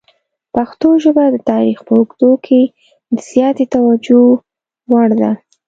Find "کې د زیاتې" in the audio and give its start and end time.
2.45-3.65